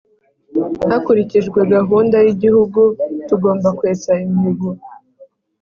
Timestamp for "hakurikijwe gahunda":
0.89-2.15